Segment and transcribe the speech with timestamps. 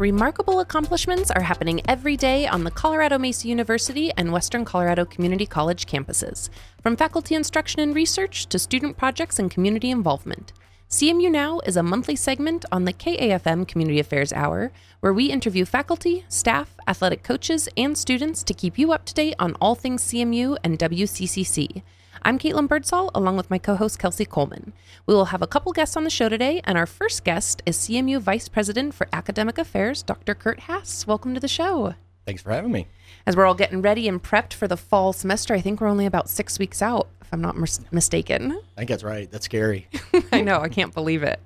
[0.00, 5.44] Remarkable accomplishments are happening every day on the Colorado Mesa University and Western Colorado Community
[5.44, 6.48] College campuses,
[6.82, 10.54] from faculty instruction and research to student projects and community involvement.
[10.88, 15.66] CMU Now is a monthly segment on the KAFM Community Affairs Hour where we interview
[15.66, 20.02] faculty, staff, athletic coaches, and students to keep you up to date on all things
[20.02, 21.82] CMU and WCCC.
[22.22, 24.74] I'm Caitlin Birdsall, along with my co host Kelsey Coleman.
[25.06, 27.78] We will have a couple guests on the show today, and our first guest is
[27.78, 30.34] CMU Vice President for Academic Affairs, Dr.
[30.34, 31.06] Kurt Haas.
[31.06, 31.94] Welcome to the show.
[32.30, 32.86] Thanks for having me.
[33.26, 36.06] As we're all getting ready and prepped for the fall semester, I think we're only
[36.06, 38.52] about six weeks out, if I'm not mis- mistaken.
[38.76, 39.28] I think that's right.
[39.28, 39.88] That's scary.
[40.32, 40.60] I know.
[40.60, 41.40] I can't believe it.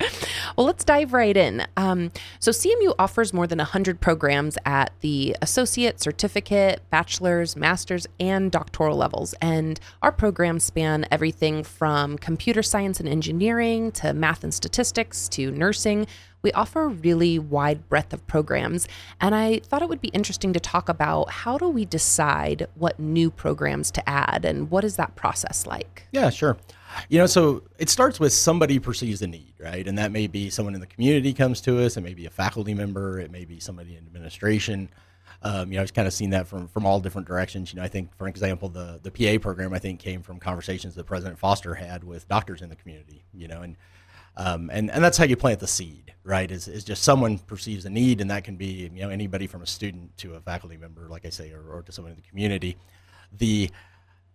[0.58, 1.66] Well, let's dive right in.
[1.78, 8.52] Um, so, CMU offers more than 100 programs at the associate, certificate, bachelor's, master's, and
[8.52, 9.34] doctoral levels.
[9.40, 15.50] And our programs span everything from computer science and engineering to math and statistics to
[15.50, 16.06] nursing.
[16.44, 18.86] We offer a really wide breadth of programs,
[19.18, 23.00] and I thought it would be interesting to talk about how do we decide what
[23.00, 26.06] new programs to add and what is that process like?
[26.12, 26.58] Yeah, sure.
[27.08, 29.88] You know, so it starts with somebody perceives a need, right?
[29.88, 32.30] And that may be someone in the community comes to us, it may be a
[32.30, 34.90] faculty member, it may be somebody in administration.
[35.40, 37.72] Um, you know, I've kind of seen that from from all different directions.
[37.72, 40.94] You know, I think, for example, the the PA program I think came from conversations
[40.94, 43.24] that President Foster had with doctors in the community.
[43.32, 43.76] You know, and
[44.36, 46.50] um, and and that's how you plant the seed, right?
[46.50, 49.62] Is, is just someone perceives a need, and that can be you know anybody from
[49.62, 52.28] a student to a faculty member, like I say, or, or to someone in the
[52.28, 52.76] community.
[53.36, 53.70] The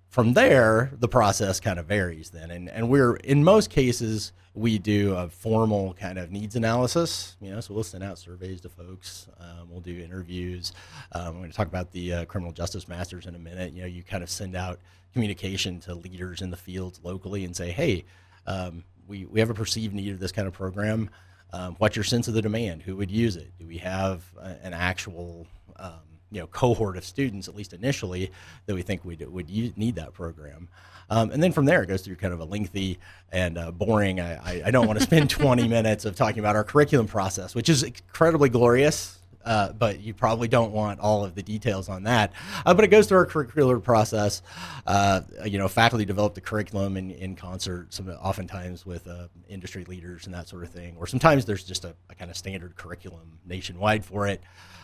[0.10, 4.80] from there, the process kind of varies then, and and we're in most cases we
[4.80, 7.38] do a formal kind of needs analysis.
[7.40, 9.28] You know, so we'll send out surveys to folks.
[9.40, 10.74] Um, we'll do interviews.
[11.12, 13.74] Um, I'm going to talk about the uh, criminal justice masters in a minute.
[13.74, 14.80] You know, you kind of send out
[15.14, 18.06] communication to leaders in the fields locally and say, hey.
[18.48, 21.10] Um, we, we have a perceived need of this kind of program.
[21.52, 22.84] Um, what's your sense of the demand?
[22.84, 23.52] Who would use it?
[23.60, 25.48] Do we have a, an actual
[25.78, 25.94] um,
[26.32, 28.32] you know cohort of students, at least initially,
[28.68, 30.70] that we think would would need that program?
[31.10, 33.00] Um, and then from there, it goes through kind of a lengthy
[33.32, 34.20] and uh, boring.
[34.22, 37.68] I, I don't want to spend 20 minutes of talking about our curriculum process, which
[37.68, 39.19] is incredibly glorious.
[39.50, 42.32] Uh, but you probably don't want all of the details on that.
[42.68, 44.44] Uh, but it goes through our curricular process.
[44.86, 49.84] Uh, you know, faculty develop the curriculum in, in concert, some oftentimes with uh, industry
[49.86, 50.96] leaders and that sort of thing.
[51.00, 54.40] Or sometimes there's just a, a kind of standard curriculum nationwide for it.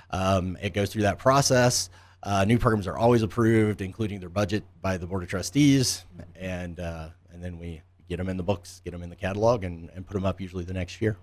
[0.10, 1.92] Um, it goes through that process.
[2.24, 6.06] Uh, new programs are always approved, including their budget by the board of trustees,
[6.36, 9.64] and uh, and then we get them in the books, get them in the catalog,
[9.64, 11.18] and, and put them up usually the next year.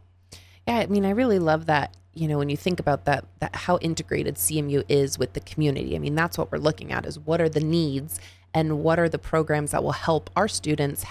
[0.67, 1.97] Yeah, I mean, I really love that.
[2.15, 5.97] You know, when you think about that, that how integrated CMU is with the community.
[5.97, 8.21] I mean, that's what we're looking at: is what are the needs
[8.55, 11.05] and what are the programs that will help our students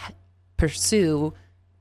[0.57, 1.34] pursue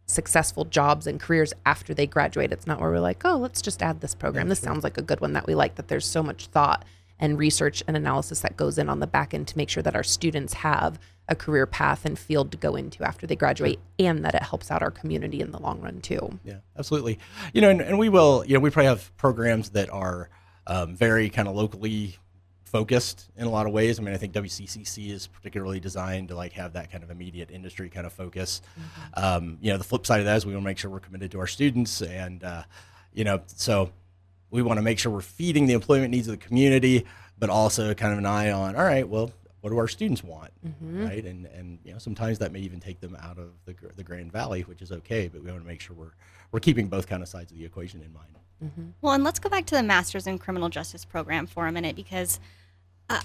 [0.07, 2.51] successful jobs and careers after they graduate.
[2.51, 4.49] It's not where we're like, oh, let's just add this program.
[4.49, 5.77] This sounds like a good one that we like.
[5.77, 6.85] That there's so much thought
[7.21, 9.95] and research and analysis that goes in on the back end to make sure that
[9.95, 10.99] our students have
[11.29, 14.71] a career path and field to go into after they graduate and that it helps
[14.71, 16.41] out our community in the long run too.
[16.45, 17.21] Yeah, absolutely.
[17.53, 20.29] You know, and, and we will, you know, we probably have programs that are
[20.67, 22.17] um, very kind of locally
[22.65, 23.99] focused in a lot of ways.
[23.99, 27.51] I mean, I think WCCC is particularly designed to like have that kind of immediate
[27.51, 28.63] industry kind of focus.
[28.79, 29.25] Mm-hmm.
[29.25, 31.01] Um, you know, the flip side of that is we want to make sure we're
[31.01, 32.63] committed to our students and, uh,
[33.13, 33.91] you know, so
[34.51, 37.07] we want to make sure we're feeding the employment needs of the community,
[37.39, 40.53] but also kind of an eye on, all right, well, what do our students want,
[40.67, 41.05] mm-hmm.
[41.05, 41.25] right?
[41.25, 44.33] And and you know sometimes that may even take them out of the the Grand
[44.33, 46.13] Valley, which is okay, but we want to make sure we're
[46.51, 48.39] we're keeping both kind of sides of the equation in mind.
[48.65, 48.91] Mm-hmm.
[49.01, 51.97] Well, and let's go back to the Masters in Criminal Justice program for a minute
[51.97, 52.41] because.
[53.09, 53.21] Uh,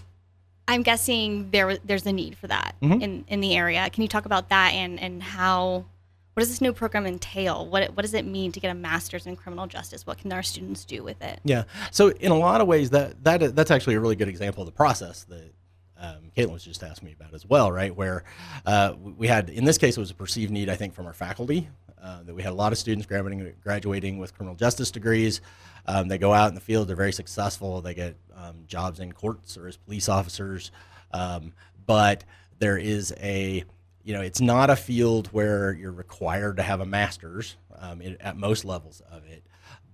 [0.68, 3.00] I'm guessing there there's a need for that mm-hmm.
[3.00, 3.88] in, in the area.
[3.92, 5.86] Can you talk about that and, and how
[6.36, 7.66] what does this new program entail?
[7.66, 10.06] What what does it mean to get a master's in criminal justice?
[10.06, 11.40] What can our students do with it?
[11.46, 11.64] Yeah.
[11.92, 14.66] So in a lot of ways that that that's actually a really good example of
[14.66, 15.54] the process that
[15.98, 17.96] um, Caitlin was just asking me about as well, right?
[17.96, 18.26] Where
[18.66, 21.14] uh, we had, in this case, it was a perceived need, I think, from our
[21.14, 21.70] faculty.
[22.04, 25.40] Uh, that we had a lot of students graduating, graduating with criminal justice degrees.
[25.88, 27.82] Um, they go out in the field, they're very successful.
[27.82, 30.72] They get um, jobs in courts or as police officers.
[31.12, 31.54] Um,
[31.86, 32.24] but
[32.60, 33.64] there is a,
[34.06, 38.18] you know, it's not a field where you're required to have a master's um, it,
[38.22, 39.44] at most levels of it.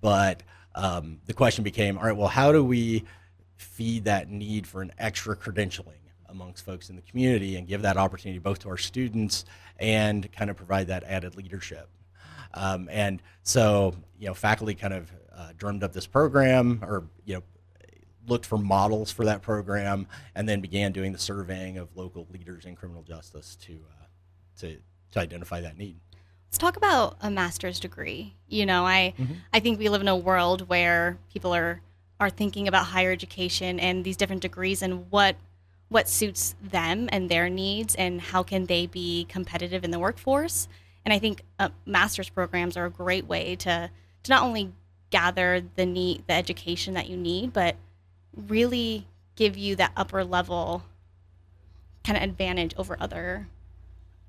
[0.01, 0.43] But
[0.75, 3.05] um, the question became, all right, well, how do we
[3.55, 7.97] feed that need for an extra credentialing amongst folks in the community and give that
[7.97, 9.45] opportunity both to our students
[9.79, 11.89] and kind of provide that added leadership.
[12.53, 17.35] Um, and so, you know, faculty kind of uh, drummed up this program or, you
[17.35, 17.43] know,
[18.27, 22.65] looked for models for that program and then began doing the surveying of local leaders
[22.65, 24.00] in criminal justice to, uh,
[24.59, 24.77] to,
[25.11, 25.97] to identify that need.
[26.47, 28.35] Let's talk about a master's degree.
[28.47, 29.33] You know, I, mm-hmm.
[29.53, 31.81] I think we live in a world where people are
[32.21, 35.35] are thinking about higher education and these different degrees and what
[35.89, 40.69] what suits them and their needs and how can they be competitive in the workforce.
[41.03, 43.89] And I think uh, master's programs are a great way to
[44.23, 44.71] to not only
[45.09, 47.75] gather the need the education that you need, but
[48.35, 50.83] really give you that upper level
[52.03, 53.47] kind of advantage over other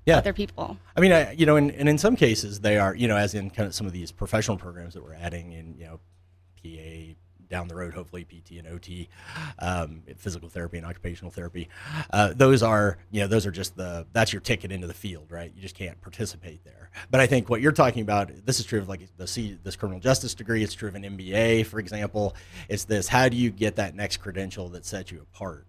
[0.05, 0.17] yeah.
[0.17, 0.77] other people.
[0.95, 3.33] I mean, I, you know, and, and in some cases they are, you know, as
[3.33, 5.99] in kind of some of these professional programs that we're adding in, you know,
[6.63, 7.13] PA
[7.53, 9.07] down the road, hopefully PT and OT,
[9.59, 11.69] um, physical therapy and occupational therapy.
[12.09, 15.31] Uh, those are, you know, those are just the that's your ticket into the field,
[15.31, 15.51] right?
[15.55, 16.89] You just can't participate there.
[17.11, 19.75] But I think what you're talking about, this is true of like the C, this
[19.75, 20.63] criminal justice degree.
[20.63, 22.35] It's true of an MBA, for example.
[22.69, 25.67] It's this: how do you get that next credential that sets you apart?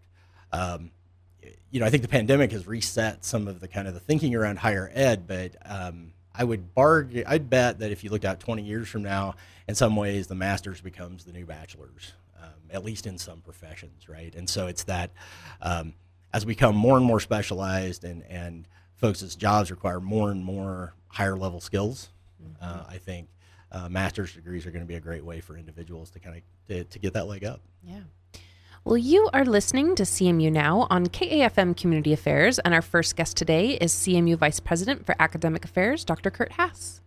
[0.52, 0.90] Um,
[1.70, 4.34] you know, I think the pandemic has reset some of the kind of the thinking
[4.34, 8.40] around higher ed, but um, I would bargain, I'd bet that if you looked out
[8.40, 9.34] 20 years from now,
[9.68, 14.08] in some ways, the master's becomes the new bachelor's, um, at least in some professions,
[14.08, 14.34] right?
[14.34, 15.10] And so it's that
[15.62, 15.94] um,
[16.32, 20.94] as we become more and more specialized and, and folks' jobs require more and more
[21.08, 22.10] higher level skills,
[22.42, 22.52] mm-hmm.
[22.60, 23.28] uh, I think
[23.70, 26.42] uh, master's degrees are going to be a great way for individuals to kind of
[26.68, 27.60] to, to get that leg up.
[27.82, 28.00] Yeah.
[28.86, 33.34] Well, you are listening to CMU Now on KAFM Community Affairs, and our first guest
[33.34, 36.30] today is CMU Vice President for Academic Affairs, Dr.
[36.30, 37.00] Kurt Haas.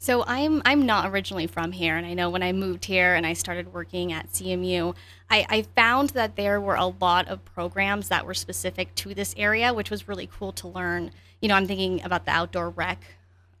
[0.00, 3.24] So I'm I'm not originally from here, and I know when I moved here and
[3.24, 4.96] I started working at CMU,
[5.30, 9.32] I, I found that there were a lot of programs that were specific to this
[9.36, 11.12] area, which was really cool to learn.
[11.40, 13.00] You know, I'm thinking about the outdoor rec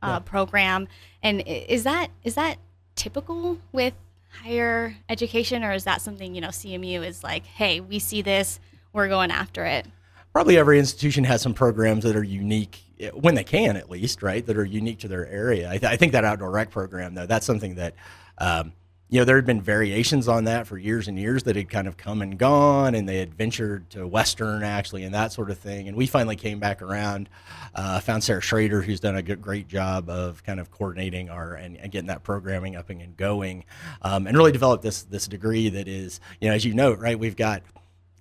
[0.02, 0.18] uh, yeah.
[0.18, 0.88] program,
[1.22, 2.58] and is that is that
[2.96, 3.94] typical with
[4.30, 8.60] higher education, or is that something you know CMU is like, hey, we see this,
[8.92, 9.86] we're going after it?
[10.32, 12.78] Probably every institution has some programs that are unique
[13.14, 14.44] when they can, at least, right?
[14.46, 15.68] That are unique to their area.
[15.68, 17.94] I, th- I think that outdoor rec program, though, that's something that.
[18.38, 18.72] Um,
[19.10, 21.88] you know, there had been variations on that for years and years that had kind
[21.88, 25.58] of come and gone, and they had ventured to Western actually and that sort of
[25.58, 25.88] thing.
[25.88, 27.28] And we finally came back around,
[27.74, 31.54] uh, found Sarah Schrader, who's done a good, great job of kind of coordinating our
[31.54, 33.64] and, and getting that programming up and going,
[34.02, 37.18] um, and really developed this this degree that is, you know, as you note, right,
[37.18, 37.64] we've got,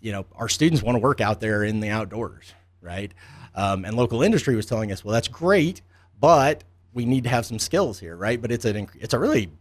[0.01, 3.13] you know, our students want to work out there in the outdoors, right,
[3.53, 5.83] um, and local industry was telling us, well, that's great,
[6.19, 6.63] but
[6.95, 8.41] we need to have some skills here, right?
[8.41, 9.51] But it's an it's a really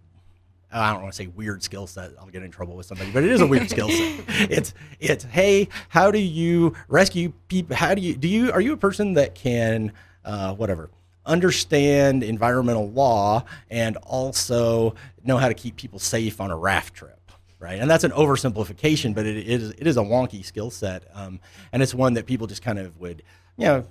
[0.71, 2.13] I don't want to say weird skill set.
[2.21, 4.21] I'll get in trouble with somebody, but it is a weird skill set.
[4.51, 7.75] It's it's hey, how do you rescue people?
[7.77, 9.93] How do you do you are you a person that can
[10.25, 10.91] uh, whatever
[11.25, 14.95] understand environmental law and also
[15.25, 17.15] know how to keep people safe on a raft trip?
[17.61, 21.05] Right, and that's an oversimplification, but it, it is it is a wonky skill set,
[21.15, 21.41] um,
[21.73, 23.23] and it's one that people just kind of would,
[23.57, 23.87] you know,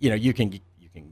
[0.00, 0.60] you know, you can can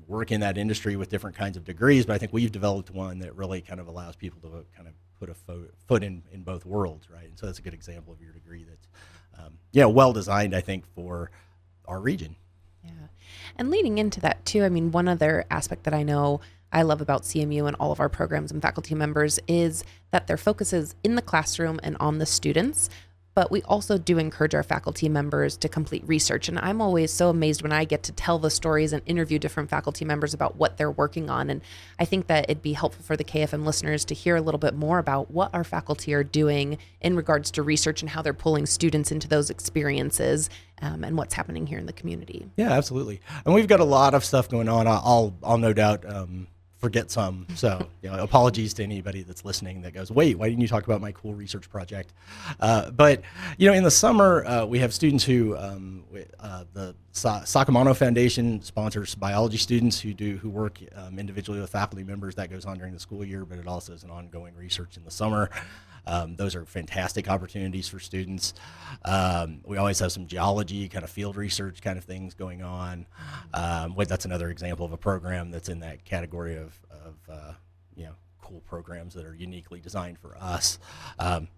[0.09, 3.19] work in that industry with different kinds of degrees, but I think we've developed one
[3.21, 6.43] that really kind of allows people to kind of put a fo- foot in, in
[6.43, 7.25] both worlds, right?
[7.25, 8.89] And so that's a good example of your degree that's,
[9.39, 11.31] um, know, well designed, I think, for
[11.87, 12.37] our region.
[12.85, 12.91] Yeah.
[13.57, 16.41] And leading into that, too, I mean, one other aspect that I know
[16.73, 20.37] I love about CMU and all of our programs and faculty members is that their
[20.37, 22.91] focus is in the classroom and on the students
[23.37, 26.49] but we also do encourage our faculty members to complete research.
[26.49, 29.69] And I'm always so amazed when I get to tell the stories and interview different
[29.69, 31.51] faculty members about what they're working on.
[31.51, 31.61] And
[31.99, 34.75] I think that it'd be helpful for the KFM listeners to hear a little bit
[34.75, 38.65] more about what our faculty are doing in regards to research and how they're pulling
[38.65, 40.49] students into those experiences
[40.81, 42.47] um, and what's happening here in the community.
[42.57, 43.21] Yeah, absolutely.
[43.45, 44.87] And we've got a lot of stuff going on.
[44.87, 46.47] I'll, I'll no doubt um,
[46.79, 47.47] forget some.
[47.55, 50.85] So, you know, apologies to anybody that's listening that goes, wait, why didn't you talk
[50.85, 52.13] about my cool research project?
[52.61, 53.23] Uh, but,
[53.57, 56.05] you know, in the summer, uh, we have students who, um,
[56.39, 61.71] uh, the Sa- Saccomanno Foundation sponsors biology students who do, who work um, individually with
[61.71, 62.35] faculty members.
[62.35, 65.05] That goes on during the school year, but it also is an ongoing research in
[65.05, 65.51] the summer.
[66.07, 68.55] Um, those are fantastic opportunities for students.
[69.05, 73.07] Um, we always have some geology, kind of field research kind of things going on.
[73.55, 77.53] Um, that's another example of a program that's in that category of, of uh,
[77.97, 80.79] you know, cool programs that are uniquely designed for us.
[81.19, 81.49] Um,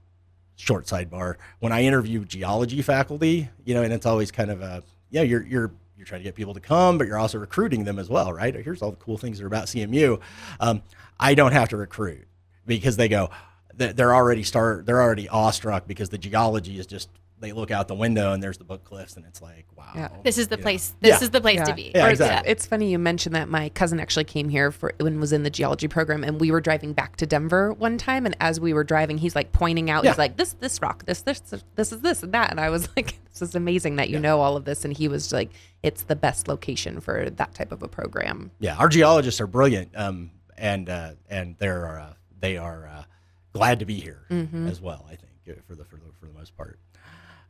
[0.57, 4.83] short sidebar: when I interview geology faculty, you know, and it's always kind of a,
[5.11, 7.99] yeah, you're you're you're trying to get people to come, but you're also recruiting them
[7.99, 8.55] as well, right?
[8.55, 10.21] Here's all the cool things that are about CMU.
[10.61, 10.83] Um,
[11.19, 12.27] I don't have to recruit
[12.67, 13.31] because they go,
[13.79, 17.09] they're already start they're already awestruck because the geology is just
[17.41, 20.09] they look out the window and there's the book cliffs and it's like wow yeah.
[20.25, 21.09] this is the place know.
[21.09, 21.25] this yeah.
[21.25, 21.65] is the place yeah.
[21.65, 22.51] to be yeah, exactly.
[22.51, 25.51] it's funny you mentioned that my cousin actually came here for when was in the
[25.51, 28.85] geology program and we were driving back to denver one time and as we were
[28.85, 31.41] driving he's like pointing out he's like this this rock this this
[31.77, 34.41] this is this and that and i was like this is amazing that you know
[34.41, 35.51] all of this and he was like
[35.83, 39.97] it's the best location for that type of a program yeah our geologists are brilliant
[39.97, 43.03] um, and uh, and they're uh, they are uh,
[43.53, 44.69] glad to be here mm-hmm.
[44.69, 45.07] as well.
[45.11, 45.33] I think
[45.67, 46.79] for the for the for the most part.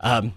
[0.00, 0.32] Um,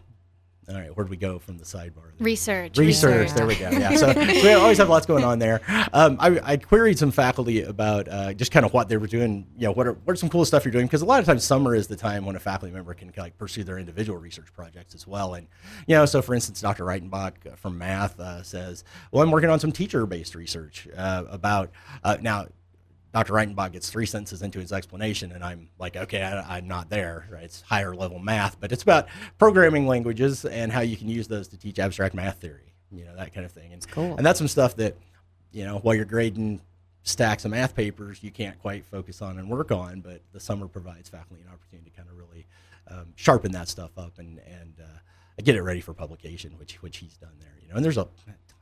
[0.70, 2.12] all right, where'd we go from the sidebar?
[2.20, 2.78] Research.
[2.78, 3.32] Research.
[3.32, 3.70] There we go.
[3.72, 3.96] Yeah.
[3.96, 5.62] So we always have lots going on there.
[5.92, 9.48] Um, I, I, queried some faculty about uh, just kind of what they were doing.
[9.58, 10.86] You know, what are what are some cool stuff you're doing?
[10.86, 13.38] Because a lot of times summer is the time when a faculty member can like
[13.38, 15.34] pursue their individual research projects as well.
[15.34, 15.48] And
[15.88, 16.86] you know, so for instance, Dr.
[16.86, 21.72] Reitenbach from math uh, says, "Well, I'm working on some teacher-based research uh, about
[22.04, 22.48] uh, now."
[23.14, 23.34] Dr.
[23.34, 27.28] Reitenbach gets three sentences into his explanation, and I'm like, okay, I, am not there.
[27.30, 27.44] Right?
[27.44, 31.48] It's higher level math, but it's about programming languages and how you can use those
[31.50, 33.74] to teach abstract math theory, you know, that kind of thing.
[33.74, 34.16] And, cool.
[34.16, 34.96] and that's some stuff that,
[35.52, 36.62] you know, while you're grading
[37.04, 40.68] stacks of math papers, you can't quite focus on and work on, but the summer
[40.68, 42.46] provides faculty an opportunity to kind of really
[42.88, 46.98] um, sharpen that stuff up and, and uh, get it ready for publication, which, which
[46.98, 48.08] he's done there, you know, and there's a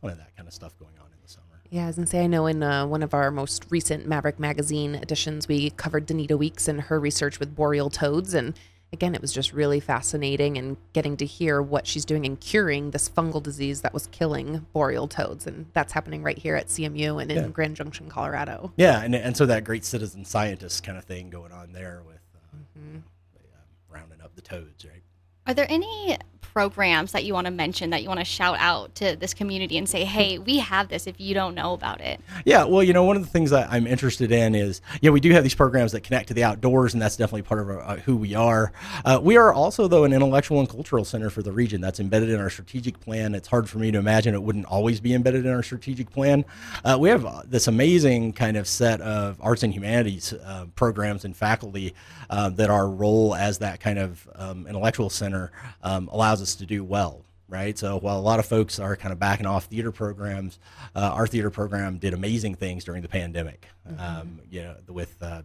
[0.01, 1.45] ton of that kind of stuff going on in the summer.
[1.69, 4.07] Yeah, as I was gonna say I know in uh, one of our most recent
[4.07, 8.55] Maverick magazine editions, we covered Danita Weeks and her research with boreal toads, and
[8.91, 12.89] again, it was just really fascinating and getting to hear what she's doing in curing
[12.89, 17.21] this fungal disease that was killing boreal toads, and that's happening right here at CMU
[17.21, 17.47] and in yeah.
[17.49, 18.73] Grand Junction, Colorado.
[18.75, 22.15] Yeah, and and so that great citizen scientist kind of thing going on there with
[22.35, 22.97] uh, mm-hmm.
[23.37, 25.03] uh, rounding up the toads, right?
[25.45, 26.17] Are there any
[26.59, 29.77] programs that you want to mention that you want to shout out to this community
[29.77, 32.19] and say, hey, we have this if you don't know about it?
[32.43, 35.21] Yeah, well, you know, one of the things that I'm interested in is, yeah, we
[35.21, 37.81] do have these programs that connect to the outdoors, and that's definitely part of our,
[37.81, 38.73] uh, who we are.
[39.05, 42.29] Uh, we are also, though, an intellectual and cultural center for the region that's embedded
[42.29, 43.35] in our strategic plan.
[43.35, 46.43] It's hard for me to imagine it wouldn't always be embedded in our strategic plan.
[46.83, 51.23] Uh, we have uh, this amazing kind of set of arts and humanities uh, programs
[51.23, 51.93] and faculty
[52.29, 56.65] uh, that our role as that kind of um, intellectual center um, allows us to
[56.65, 57.77] do well right?
[57.77, 60.59] So while a lot of folks are kind of backing off theater programs,
[60.95, 63.67] uh, our theater program did amazing things during the pandemic.
[63.89, 63.99] Mm-hmm.
[63.99, 65.41] Um, you know, with uh,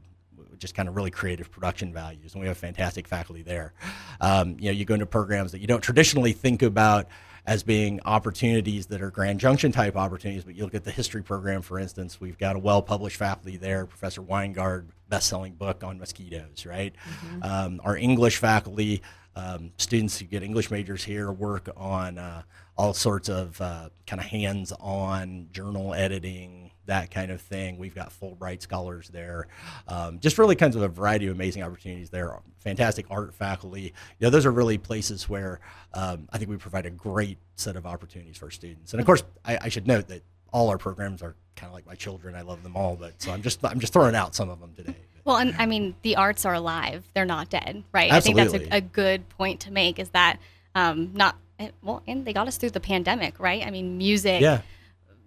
[0.59, 3.73] just kind of really creative production values, and we have fantastic faculty there.
[4.21, 7.09] Um, you know, you go into programs that you don't traditionally think about
[7.47, 11.23] as being opportunities that are Grand Junction type opportunities, but you look at the history
[11.23, 15.85] program, for instance, we've got a well published faculty there, Professor Winegard, best selling book
[15.85, 16.95] on mosquitoes, right?
[17.07, 17.43] Mm-hmm.
[17.43, 19.03] Um, our English faculty,
[19.37, 22.43] um, students who get English majors here work on uh,
[22.77, 27.79] all sorts of uh, kind of hands-on journal editing, that kind of thing.
[27.79, 29.47] We've got Fulbright scholars there,
[29.89, 32.39] um, just really kinds of a variety of amazing opportunities there.
[32.59, 33.83] Fantastic art faculty.
[33.83, 35.61] You know, those are really places where
[35.95, 38.93] um, I think we provide a great set of opportunities for students.
[38.93, 40.23] And of course, I, I should note that
[40.55, 42.35] all our programs are kind of like my children.
[42.35, 44.73] I love them all, but so I'm just I'm just throwing out some of them
[44.75, 44.95] today.
[45.25, 48.13] Well, and I mean, the arts are alive; they're not dead, right?
[48.13, 48.43] Absolutely.
[48.43, 49.99] I think that's a, a good point to make.
[49.99, 50.39] Is that
[50.75, 52.03] um, not eh, well?
[52.07, 53.67] And they got us through the pandemic, right?
[53.67, 54.61] I mean, music, yeah.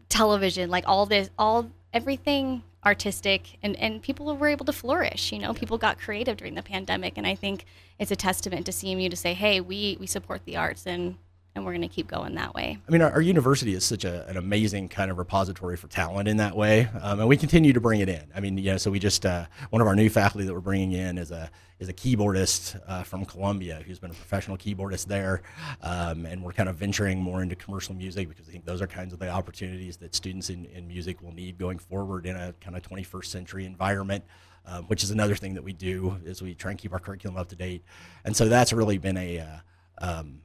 [0.07, 5.31] television, like all this, all everything artistic, and and people were able to flourish.
[5.33, 5.59] You know, yeah.
[5.59, 7.65] people got creative during the pandemic, and I think
[7.99, 11.17] it's a testament to CMU to say, hey, we we support the arts and
[11.57, 12.77] and we're going to keep going that way.
[12.87, 16.29] I mean, our, our university is such a, an amazing kind of repository for talent
[16.29, 18.23] in that way, um, and we continue to bring it in.
[18.33, 20.59] I mean, you know, so we just uh, one of our new faculty that we're
[20.61, 21.49] bringing in is a
[21.79, 25.41] is a keyboardist uh, from Columbia who's been a professional keyboardist there,
[25.81, 28.87] um, and we're kind of venturing more into commercial music because I think those are
[28.87, 32.53] kinds of the opportunities that students in, in music will need going forward in a
[32.61, 34.23] kind of 21st century environment.
[34.69, 37.37] Um, which is another thing that we do is we try and keep our curriculum
[37.37, 37.85] up to date,
[38.25, 39.57] and so that's really been a uh,
[39.99, 40.41] um,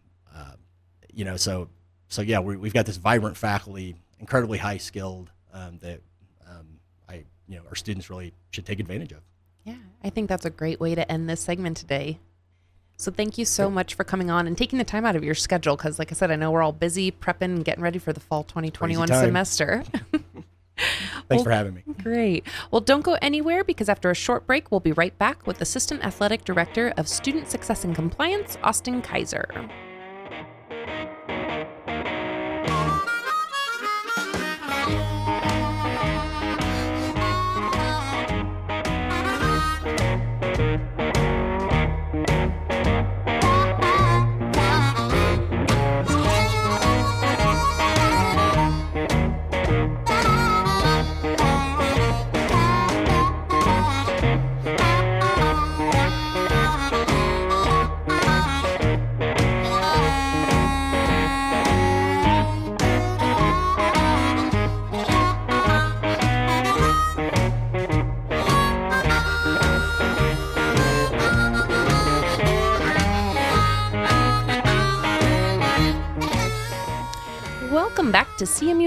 [1.14, 1.68] you know, so
[2.08, 6.00] so yeah, we, have got this vibrant faculty, incredibly high skilled um, that
[6.48, 6.78] um,
[7.08, 9.20] I you know our students really should take advantage of.
[9.64, 12.18] Yeah, I think that's a great way to end this segment today.
[12.98, 15.34] So thank you so much for coming on and taking the time out of your
[15.34, 18.12] schedule because, like I said, I know we're all busy prepping and getting ready for
[18.12, 19.82] the fall 2021 semester.
[21.28, 21.82] Thanks well, for having me.
[22.02, 22.46] Great.
[22.70, 26.04] Well, don't go anywhere because after a short break, we'll be right back with Assistant
[26.04, 29.48] Athletic Director of Student Success and Compliance, Austin Kaiser.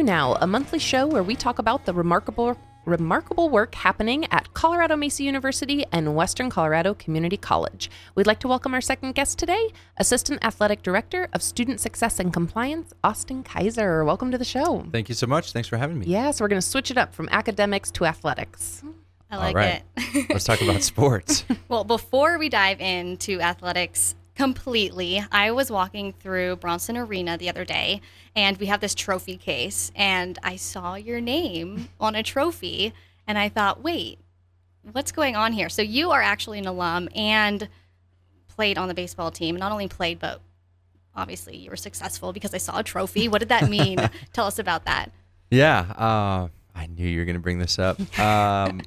[0.06, 4.96] Now, a monthly show where we talk about the remarkable remarkable work happening at Colorado
[4.96, 7.90] Mesa University and Western Colorado Community College.
[8.14, 12.32] We'd like to welcome our second guest today, Assistant Athletic Director of Student Success and
[12.32, 14.06] Compliance, Austin Kaiser.
[14.06, 14.86] Welcome to the show.
[14.92, 15.54] Thank you so much.
[15.54, 16.06] Thanks for having me.
[16.06, 18.84] Yeah, so we're going to switch it up from academics to athletics.
[19.32, 19.82] I like All right.
[19.98, 20.30] it.
[20.30, 21.46] Let's talk about sports.
[21.68, 27.66] well, before we dive into athletics completely, I was walking through Brownson Arena the other
[27.66, 28.02] day
[28.36, 32.94] and we have this trophy case and I saw your name on a trophy
[33.28, 34.20] and I thought, wait,
[34.92, 35.70] what's going on here?
[35.70, 37.68] So you are actually an alum and
[38.48, 39.56] played on the baseball team.
[39.56, 40.42] Not only played, but
[41.16, 43.28] obviously you were successful because I saw a trophy.
[43.28, 43.98] What did that mean?
[44.34, 45.12] Tell us about that.
[45.50, 48.00] yeah, uh, I knew you were going to bring this up.
[48.20, 48.82] Um,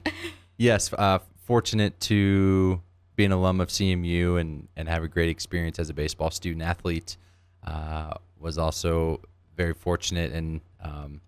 [0.59, 2.83] yes, uh, fortunate to
[3.19, 6.63] be an alum of CMU and, and have a great experience as a baseball student
[6.63, 7.17] athlete.
[7.67, 9.21] Uh, was also
[9.57, 11.21] very fortunate and um,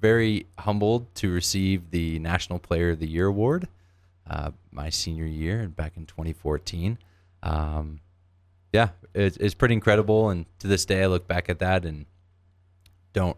[0.00, 3.66] very humbled to receive the National Player of the Year award
[4.30, 6.96] uh, my senior year back in 2014.
[7.42, 8.00] Um,
[8.72, 10.30] yeah, it's, it's pretty incredible.
[10.30, 12.06] And to this day, I look back at that and
[13.12, 13.36] don't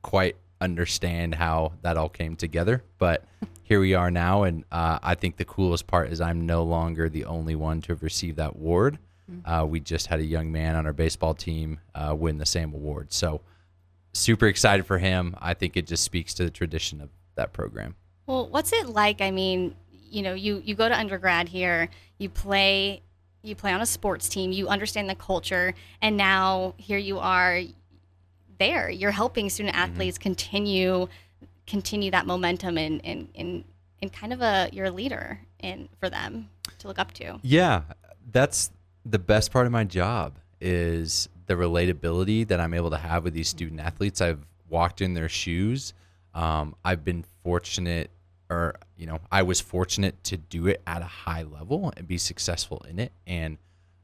[0.00, 2.82] quite understand how that all came together.
[2.98, 3.24] But
[3.62, 4.42] here we are now.
[4.44, 7.92] And uh, I think the coolest part is I'm no longer the only one to
[7.92, 8.98] have received that award.
[9.44, 12.72] Uh, we just had a young man on our baseball team uh, win the same
[12.72, 13.12] award.
[13.12, 13.42] So
[14.14, 15.36] super excited for him.
[15.38, 17.96] I think it just speaks to the tradition of that program.
[18.26, 19.20] Well, what's it like?
[19.20, 23.02] I mean, you know, you you go to undergrad here, you play
[23.42, 27.60] you play on a sports team, you understand the culture, and now here you are
[28.58, 28.90] there.
[28.90, 31.08] You're helping student athletes continue
[31.66, 33.64] continue that momentum and and and,
[34.02, 36.48] and kind of a you're a leader in for them
[36.78, 37.38] to look up to.
[37.42, 37.82] Yeah,
[38.30, 38.70] that's
[39.04, 43.32] the best part of my job is the relatability that I'm able to have with
[43.32, 44.20] these student athletes.
[44.20, 45.94] I've walked in their shoes.
[46.34, 48.10] Um, I've been fortunate,
[48.50, 52.18] or you know, I was fortunate to do it at a high level and be
[52.18, 53.12] successful in it.
[53.26, 53.58] And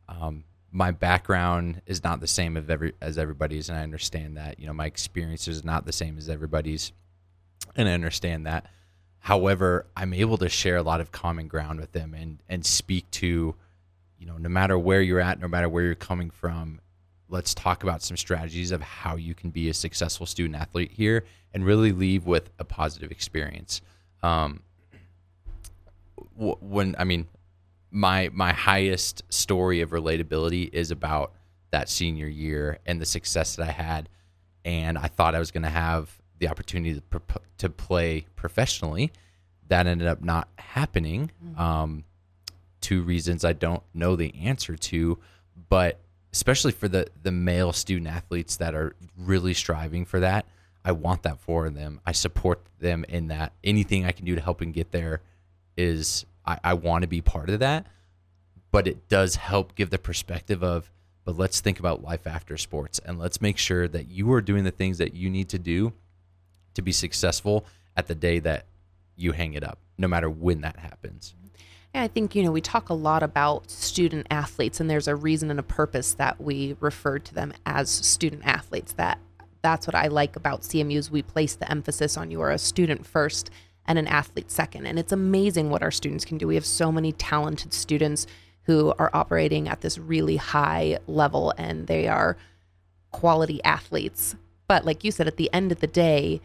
[0.09, 0.45] um,
[0.77, 4.59] my background is not the same as every as everybody's, and I understand that.
[4.59, 6.93] You know, my experience is not the same as everybody's,
[7.77, 8.67] and I understand that.
[9.21, 13.09] However, I'm able to share a lot of common ground with them and and speak
[13.13, 13.55] to,
[14.19, 16.81] you know, no matter where you're at, no matter where you're coming from,
[17.29, 21.25] let's talk about some strategies of how you can be a successful student athlete here
[21.55, 23.81] and really leave with a positive experience.
[24.25, 24.65] Um,
[26.35, 27.29] when I mean,
[27.95, 31.33] my my highest story of relatability is about
[31.71, 34.09] that senior year and the success that I had,
[34.65, 39.13] and I thought I was going to have the opportunity to pro- to play professionally.
[39.69, 41.31] That ended up not happening.
[41.57, 42.05] Um,
[42.81, 45.19] two reasons I don't know the answer to,
[45.69, 46.01] but
[46.33, 50.47] especially for the the male student athletes that are really striving for that,
[50.85, 52.01] I want that for them.
[52.05, 53.53] I support them in that.
[53.63, 55.23] Anything I can do to help them get there
[55.77, 57.87] is I, I want to be part of that.
[58.71, 60.91] But it does help give the perspective of,
[61.25, 64.65] but let's think about life after sports and let's make sure that you are doing
[64.65, 65.93] the things that you need to do
[66.75, 67.65] to be successful
[67.97, 68.67] at the day that
[69.17, 71.35] you hang it up, no matter when that happens.
[71.95, 75.15] Yeah, I think, you know, we talk a lot about student athletes and there's a
[75.15, 78.95] reason and a purpose that we refer to them as student athletes.
[78.95, 79.19] That
[79.63, 83.07] that's what I like about CMU's we place the emphasis on you are a student
[83.07, 83.51] first
[83.87, 84.87] and an athlete second.
[84.87, 86.47] And it's amazing what our students can do.
[86.47, 88.27] We have so many talented students
[88.62, 92.37] who are operating at this really high level and they are
[93.11, 94.35] quality athletes.
[94.66, 96.40] But like you said, at the end of the day,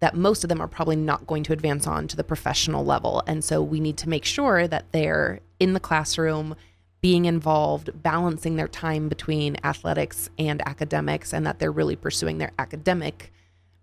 [0.00, 3.22] that most of them are probably not going to advance on to the professional level.
[3.26, 6.54] And so we need to make sure that they're in the classroom,
[7.00, 12.52] being involved, balancing their time between athletics and academics, and that they're really pursuing their
[12.58, 13.32] academic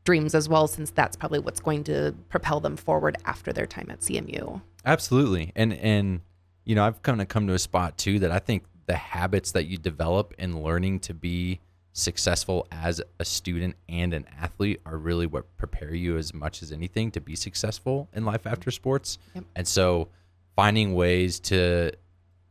[0.04, 3.88] dreams as well, since that's probably what's going to propel them forward after their time
[3.90, 4.62] at CMU.
[4.86, 5.52] Absolutely.
[5.56, 6.22] And and
[6.66, 9.52] you know, I've kind of come to a spot too that I think the habits
[9.52, 11.60] that you develop in learning to be
[11.94, 16.72] successful as a student and an athlete are really what prepare you as much as
[16.72, 19.20] anything to be successful in life after sports.
[19.36, 19.44] Yep.
[19.56, 20.10] And so
[20.56, 21.92] finding ways to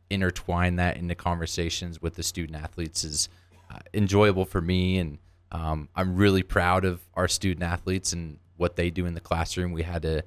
[0.09, 3.29] intertwine that into conversations with the student athletes is
[3.69, 5.17] uh, enjoyable for me and
[5.53, 9.71] um, I'm really proud of our student athletes and what they do in the classroom.
[9.71, 10.23] We had a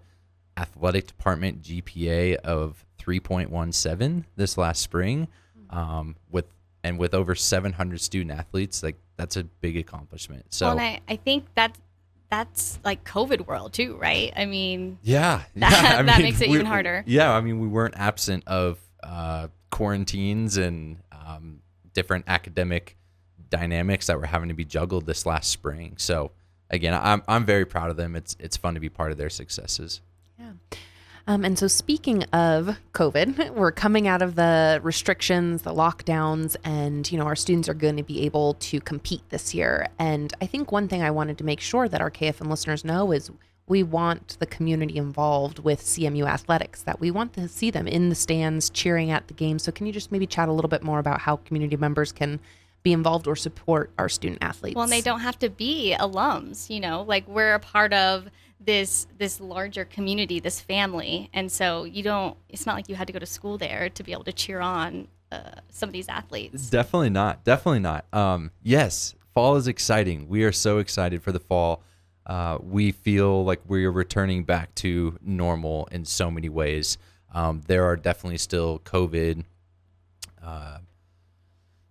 [0.57, 5.29] athletic department GPA of 3.17 this last spring,
[5.71, 6.47] um, with
[6.85, 8.83] and with over 700 student athletes.
[8.83, 10.47] Like that's a big accomplishment.
[10.51, 11.77] So well, and I, I think that
[12.31, 14.33] that's like COVID world too, right?
[14.37, 17.03] I mean, yeah, That- yeah, I that mean, makes it we- even harder.
[17.07, 21.61] Yeah, I mean, we weren't absent of uh, quarantines and um,
[21.93, 22.97] different academic
[23.51, 25.95] dynamics that were having to be juggled this last spring.
[25.99, 26.33] So
[26.71, 28.17] again, I'm I'm very proud of them.
[28.17, 30.01] It's it's fun to be part of their successes.
[30.39, 30.53] Yeah.
[31.29, 37.11] Um, and so, speaking of COVID, we're coming out of the restrictions, the lockdowns, and
[37.11, 39.89] you know our students are going to be able to compete this year.
[39.99, 43.11] And I think one thing I wanted to make sure that our KFM listeners know
[43.11, 43.31] is
[43.69, 46.83] we want the community involved with CMU athletics.
[46.83, 49.59] That we want to see them in the stands cheering at the game.
[49.59, 52.39] So, can you just maybe chat a little bit more about how community members can
[52.87, 54.77] be involved or support our student athletes?
[54.77, 56.71] Well, and they don't have to be alums.
[56.71, 61.83] You know, like we're a part of this this larger community, this family, and so
[61.83, 62.37] you don't.
[62.49, 64.61] It's not like you had to go to school there to be able to cheer
[64.61, 66.71] on uh, some of these athletes.
[66.71, 67.43] Definitely not.
[67.43, 68.05] Definitely not.
[68.13, 70.29] Um, yes, fall is exciting.
[70.29, 71.83] We are so excited for the fall.
[72.25, 76.99] Uh, we feel like we are returning back to normal in so many ways.
[77.35, 79.45] Um, there are definitely still COVID
[80.41, 80.79] uh,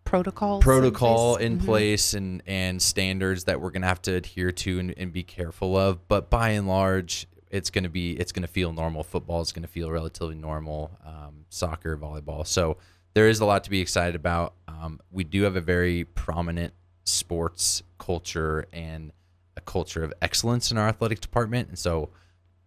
[0.05, 4.51] protocols protocol in place, in place and and standards that we're gonna have to adhere
[4.51, 6.07] to and, and be careful of.
[6.07, 9.03] But by and large, it's gonna be it's gonna feel normal.
[9.03, 10.97] Football is gonna feel relatively normal.
[11.05, 12.45] Um, soccer, volleyball.
[12.47, 12.77] So
[13.13, 14.53] there is a lot to be excited about.
[14.67, 19.11] Um, we do have a very prominent sports culture and
[19.57, 22.09] a culture of excellence in our athletic department, and so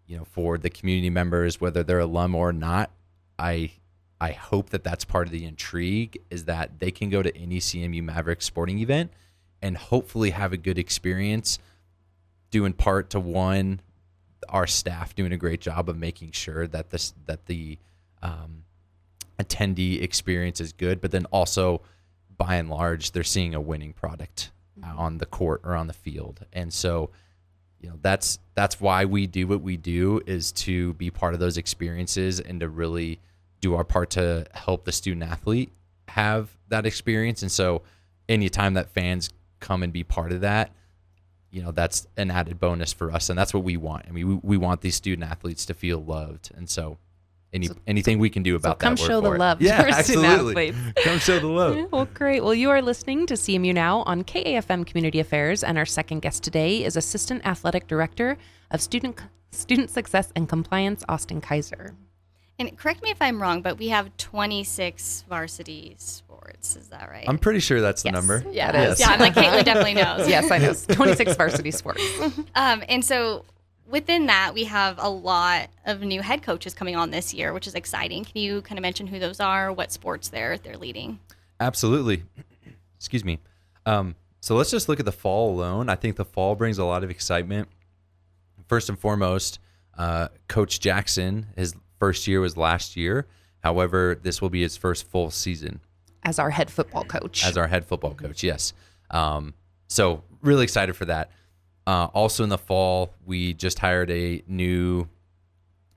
[0.06, 2.90] you know for the community members, whether they're alum or not,
[3.38, 3.72] I
[4.20, 7.60] I hope that that's part of the intrigue is that they can go to any
[7.60, 9.12] CMU Maverick sporting event
[9.62, 11.58] and hopefully have a good experience
[12.50, 13.80] due in part to one
[14.48, 17.78] our staff doing a great job of making sure that this that the
[18.22, 18.64] um,
[19.38, 21.82] attendee experience is good but then also
[22.36, 24.98] by and large they're seeing a winning product mm-hmm.
[24.98, 27.10] on the court or on the field and so
[27.80, 31.40] you know that's that's why we do what we do is to be part of
[31.40, 33.20] those experiences and to really
[33.60, 35.72] do our part to help the student athlete
[36.08, 37.42] have that experience.
[37.42, 37.82] And so,
[38.28, 40.72] anytime that fans come and be part of that,
[41.50, 44.06] you know, that's an added bonus for us, and that's what we want.
[44.08, 46.98] I mean, we, we want these student athletes to feel loved, and so.
[47.50, 49.00] Any, so, anything we can do about so come that.
[49.00, 49.38] Come show the it.
[49.38, 49.62] love.
[49.62, 50.74] Yeah, absolutely.
[51.02, 51.90] come show the love.
[51.90, 52.44] well, great.
[52.44, 56.42] Well, you are listening to CMU Now on KAFM Community Affairs, and our second guest
[56.44, 58.36] today is Assistant Athletic Director
[58.70, 59.18] of Student
[59.50, 61.94] Student Success and Compliance, Austin Kaiser.
[62.58, 66.74] And correct me if I'm wrong, but we have 26 varsity sports.
[66.74, 67.24] Is that right?
[67.28, 68.14] I'm pretty sure that's the yes.
[68.14, 68.44] number.
[68.50, 69.00] Yeah, it is.
[69.00, 70.28] Yeah, I'm like Caitlin definitely knows.
[70.28, 70.74] yes, I know.
[70.94, 72.02] 26 varsity sports.
[72.54, 73.44] Um, and so
[73.88, 77.66] within that, we have a lot of new head coaches coming on this year, which
[77.68, 78.24] is exciting.
[78.24, 81.20] Can you kind of mention who those are, what sports they're they're leading?
[81.60, 82.24] Absolutely.
[82.96, 83.38] Excuse me.
[83.86, 85.88] Um, so let's just look at the fall alone.
[85.88, 87.68] I think the fall brings a lot of excitement.
[88.66, 89.60] First and foremost,
[89.96, 93.26] uh, Coach Jackson has first year was last year.
[93.60, 95.80] However, this will be his first full season
[96.22, 97.44] as our head football coach.
[97.44, 98.72] As our head football coach, yes.
[99.10, 99.54] Um,
[99.88, 101.30] so really excited for that.
[101.86, 105.08] Uh, also in the fall, we just hired a new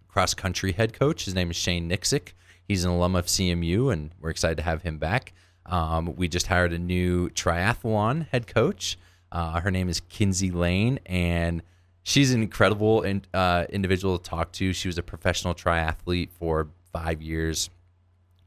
[0.07, 1.25] cross country head coach.
[1.25, 2.29] His name is Shane Nixick.
[2.67, 5.33] He's an alum of CMU, and we're excited to have him back.
[5.65, 8.97] Um, we just hired a new triathlon head coach.
[9.31, 11.61] Uh, her name is Kinsey Lane, and
[12.03, 14.73] she's an incredible in, uh, individual to talk to.
[14.73, 17.69] She was a professional triathlete for five years.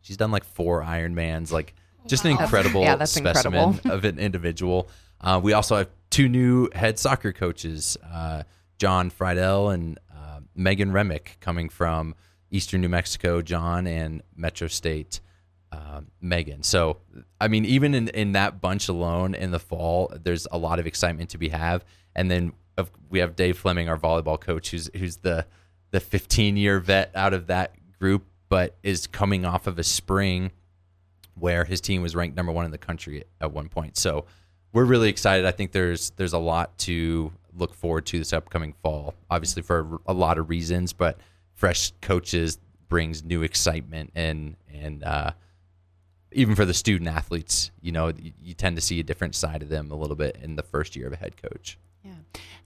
[0.03, 1.75] She's done like four Ironmans, like
[2.07, 2.33] just wow.
[2.33, 3.90] an incredible yeah, specimen incredible.
[3.93, 4.88] of an individual.
[5.21, 8.43] Uh, we also have two new head soccer coaches, uh,
[8.79, 12.14] John Friedel and uh, Megan Remick, coming from
[12.51, 15.21] Eastern New Mexico, John, and Metro State.
[15.73, 16.62] Uh, Megan.
[16.62, 16.99] So,
[17.40, 20.87] I mean, even in, in that bunch alone in the fall, there's a lot of
[20.87, 21.85] excitement to be have.
[22.14, 25.47] And then of we have Dave Fleming, our volleyball coach, who's who's the
[25.91, 30.51] the 15 year vet out of that group, but is coming off of a spring
[31.35, 33.97] where his team was ranked number one in the country at one point.
[33.97, 34.25] So
[34.73, 35.47] we're really excited.
[35.47, 39.15] I think there's there's a lot to look forward to this upcoming fall.
[39.31, 41.19] Obviously for a lot of reasons, but
[41.55, 42.59] fresh coaches
[42.89, 45.31] brings new excitement and and uh,
[46.33, 49.63] even for the student athletes, you know, you, you tend to see a different side
[49.63, 51.79] of them a little bit in the first year of a head coach.
[52.05, 52.12] Yeah.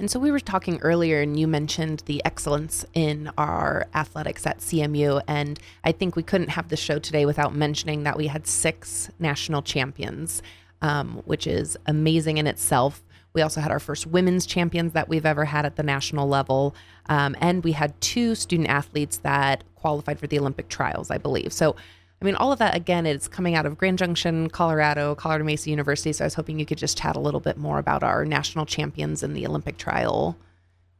[0.01, 4.59] And so we were talking earlier, and you mentioned the excellence in our athletics at
[4.59, 5.23] CMU.
[5.29, 9.11] And I think we couldn't have the show today without mentioning that we had six
[9.19, 10.43] national champions,
[10.83, 13.03] um, which is amazing in itself.
[13.33, 16.75] We also had our first women's champions that we've ever had at the national level.
[17.07, 21.53] Um, and we had two student athletes that qualified for the Olympic trials, I believe.
[21.53, 21.77] So
[22.21, 25.71] I mean, all of that again it's coming out of Grand Junction, Colorado, Colorado Mesa
[25.71, 26.13] University.
[26.13, 28.67] So I was hoping you could just chat a little bit more about our national
[28.67, 30.37] champions in the Olympic trial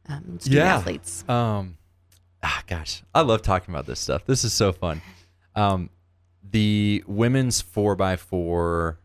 [0.07, 0.75] um, student yeah.
[0.75, 1.27] athletes.
[1.27, 1.77] Um,
[2.41, 4.25] ah, gosh, I love talking about this stuff.
[4.25, 5.01] This is so fun.
[5.55, 5.89] Um,
[6.51, 8.99] the women's four by four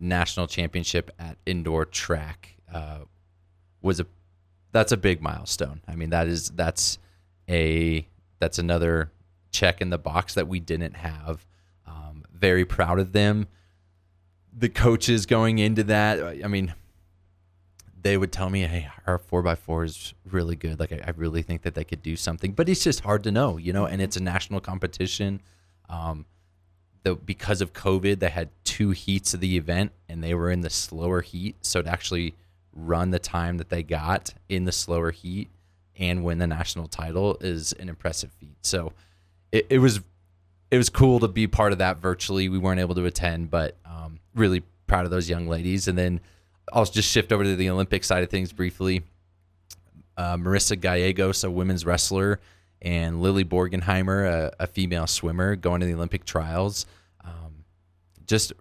[0.00, 3.00] national championship at indoor track uh,
[3.82, 4.06] was a
[4.72, 5.80] that's a big milestone.
[5.86, 6.98] I mean, that is that's
[7.48, 8.06] a
[8.38, 9.10] that's another
[9.56, 11.46] check in the box that we didn't have.
[11.86, 13.48] Um, very proud of them.
[14.56, 16.74] The coaches going into that, I mean,
[18.00, 20.78] they would tell me, "Hey, our four x four is really good.
[20.78, 23.32] Like, I, I, really think that they could do something, but it's just hard to
[23.32, 23.84] know, you know.
[23.84, 25.40] And it's a national competition.
[25.88, 26.26] Um,
[27.02, 30.60] the because of COVID, they had two heats of the event, and they were in
[30.60, 31.56] the slower heat.
[31.62, 32.34] So to actually
[32.72, 35.48] run the time that they got in the slower heat
[35.98, 38.58] and win the national title is an impressive feat.
[38.62, 38.92] So
[39.56, 40.00] it, it was
[40.70, 42.48] it was cool to be part of that virtually.
[42.48, 45.88] We weren't able to attend, but um, really proud of those young ladies.
[45.88, 46.20] And then
[46.72, 49.02] I'll just shift over to the Olympic side of things briefly.
[50.16, 52.40] Uh, Marissa Gallegos, a women's wrestler,
[52.82, 56.84] and Lily Borgenheimer, a, a female swimmer, going to the Olympic trials.
[57.24, 57.64] Um,
[58.26, 58.52] just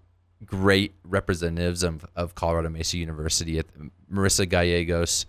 [0.46, 3.62] great representatives of, of Colorado Mesa University.
[4.12, 5.26] Marissa Gallegos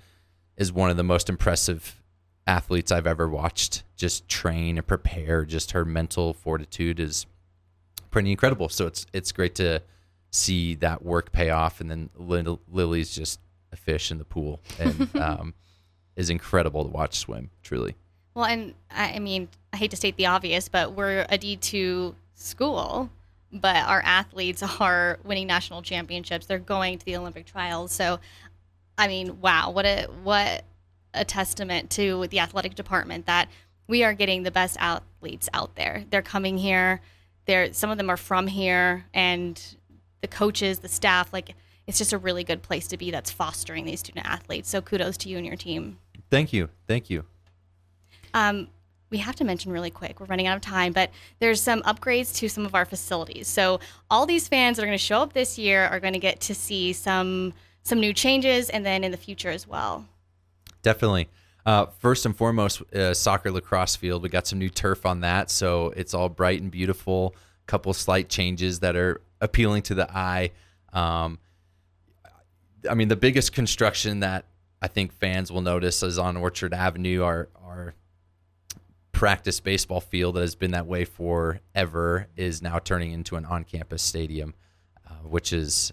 [0.57, 2.03] is one of the most impressive
[2.47, 5.45] athletes I've ever watched just train and prepare.
[5.45, 7.27] Just her mental fortitude is
[8.11, 8.69] pretty incredible.
[8.69, 9.83] So it's it's great to
[10.31, 11.81] see that work pay off.
[11.81, 13.41] And then Lily's just
[13.73, 15.55] a fish in the pool and um,
[16.15, 17.51] is incredible to watch swim.
[17.63, 17.95] Truly.
[18.35, 22.15] Well, and I mean, I hate to state the obvious, but we're a D two
[22.35, 23.11] school,
[23.51, 26.47] but our athletes are winning national championships.
[26.47, 27.93] They're going to the Olympic trials.
[27.93, 28.21] So,
[28.99, 30.65] I mean, wow, what a what
[31.17, 33.49] a testament to the athletic department that
[33.89, 36.05] we are getting the best athletes out there.
[36.11, 37.01] They're coming here.
[37.47, 39.61] They're some of them are from here, and
[40.21, 41.55] the coaches, the staff, like
[41.87, 43.11] it's just a really good place to be.
[43.11, 44.69] That's fostering these student athletes.
[44.69, 45.99] So kudos to you and your team.
[46.31, 47.25] Thank you, thank you.
[48.35, 48.69] Um,
[49.11, 50.19] we have to mention really quick.
[50.19, 53.47] We're running out of time, but there's some upgrades to some of our facilities.
[53.47, 53.79] So
[54.11, 56.41] all these fans that are going to show up this year are going to get
[56.41, 60.05] to see some some new changes, and then in the future as well.
[60.87, 61.29] Definitely.
[61.67, 64.23] Uh, first and foremost, uh, soccer lacrosse field.
[64.23, 67.35] We got some new turf on that, so it's all bright and beautiful.
[67.35, 70.53] A couple slight changes that are appealing to the eye.
[70.93, 71.41] Um,
[72.89, 74.45] I mean, the biggest construction that
[74.81, 77.25] I think fans will notice is on Orchard Avenue.
[77.25, 77.95] Our our
[79.11, 84.05] practice baseball field that has been that way forever is now turning into an on-campus
[84.05, 84.55] stadium,
[85.05, 85.93] uh, which is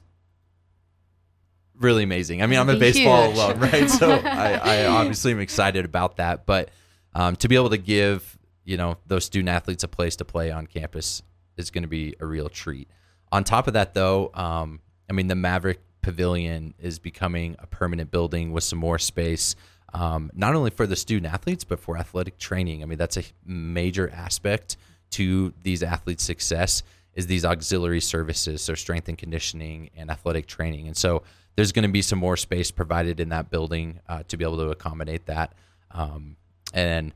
[1.83, 2.41] really amazing.
[2.41, 3.37] I mean, I'm a baseball huge.
[3.37, 3.89] alone, right?
[3.89, 6.69] So I, I, obviously am excited about that, but
[7.13, 10.51] um, to be able to give you know those student athletes a place to play
[10.51, 11.21] on campus
[11.57, 12.89] is going to be a real treat.
[13.31, 18.09] On top of that, though, um, I mean, the Maverick Pavilion is becoming a permanent
[18.11, 19.55] building with some more space
[19.93, 22.81] um, not only for the student athletes, but for athletic training.
[22.81, 24.77] I mean, that's a major aspect
[25.11, 26.81] to these athletes' success
[27.13, 30.87] is these auxiliary services, so strength and conditioning and athletic training.
[30.87, 31.21] And so
[31.55, 34.57] there's going to be some more space provided in that building uh, to be able
[34.57, 35.53] to accommodate that.
[35.91, 36.37] Um,
[36.73, 37.13] and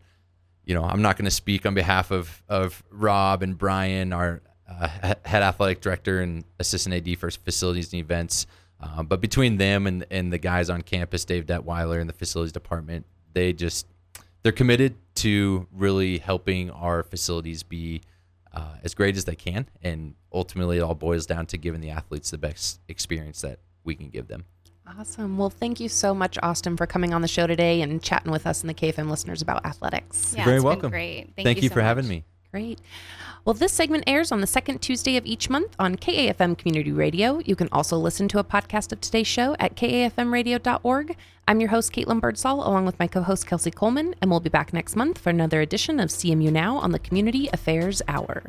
[0.63, 4.41] you know, I'm not going to speak on behalf of of Rob and Brian, our
[4.69, 4.87] uh,
[5.25, 8.47] head athletic director and assistant AD for facilities and events.
[8.79, 12.51] Uh, but between them and and the guys on campus, Dave Detweiler and the facilities
[12.51, 13.87] department, they just
[14.43, 18.01] they're committed to really helping our facilities be
[18.53, 21.89] uh, as great as they can, and ultimately it all boils down to giving the
[21.89, 24.45] athletes the best experience that we can give them.
[24.99, 25.37] Awesome.
[25.37, 28.47] Well, thank you so much, Austin, for coming on the show today and chatting with
[28.47, 30.33] us and the KFM listeners about athletics.
[30.33, 30.91] Yeah, You're very welcome.
[30.91, 31.33] great.
[31.35, 31.87] Thank, thank you, you so for much.
[31.87, 32.23] having me.
[32.51, 32.79] Great.
[33.43, 37.39] Well, this segment airs on the second Tuesday of each month on KAFM Community Radio.
[37.45, 41.15] You can also listen to a podcast of today's show at kafmradio.org.
[41.47, 44.49] I'm your host, Caitlin Birdsall, along with my co host, Kelsey Coleman, and we'll be
[44.49, 48.43] back next month for another edition of CMU Now on the Community Affairs Hour.